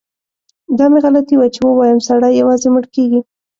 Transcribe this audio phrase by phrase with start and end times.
[0.77, 3.19] دا مې غلطي وه چي ووایم سړی یوازې مړ کیږي.